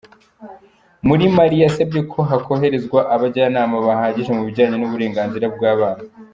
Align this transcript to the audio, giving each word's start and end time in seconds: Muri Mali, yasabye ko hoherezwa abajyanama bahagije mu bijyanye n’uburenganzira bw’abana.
Muri 1.07 1.23
Mali, 1.35 1.55
yasabye 1.63 2.01
ko 2.11 2.19
hoherezwa 2.29 2.99
abajyanama 3.15 3.75
bahagije 3.87 4.31
mu 4.37 4.43
bijyanye 4.47 4.75
n’uburenganzira 4.77 5.45
bw’abana. 5.55 6.01